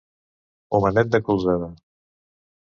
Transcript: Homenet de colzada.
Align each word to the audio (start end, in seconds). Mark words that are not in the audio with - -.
Homenet 0.77 1.11
de 1.17 1.19
colzada. 1.27 1.69